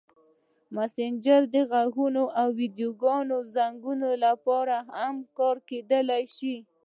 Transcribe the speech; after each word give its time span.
مسېنجر 0.75 1.41
د 1.53 1.55
غږیزو 1.71 2.23
او 2.39 2.47
ویډیويي 2.59 3.39
زنګونو 3.55 4.09
لپاره 4.25 4.77
هم 4.93 5.15
کارېدلی 5.37 6.23
شي. 6.35 6.55